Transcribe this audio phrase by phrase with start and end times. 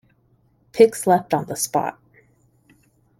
[0.71, 1.99] Pix left on the spot.